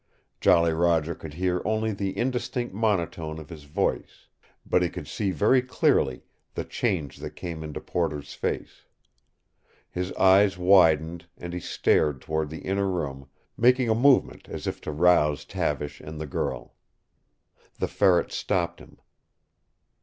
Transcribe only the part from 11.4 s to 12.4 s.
he stared